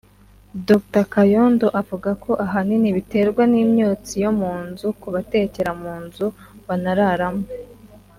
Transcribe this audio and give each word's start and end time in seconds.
Dr 0.67 1.03
Kayondo 1.13 1.67
avuga 1.81 2.09
ko 2.23 2.31
ahanini 2.45 2.87
biterwa 2.97 3.43
n’imyotsi 3.51 4.13
yo 4.23 4.31
mu 4.39 4.53
nzu 4.65 4.87
kubatekera 5.01 5.71
mu 5.81 5.91
nzu 6.03 6.25
banararamo 6.67 7.45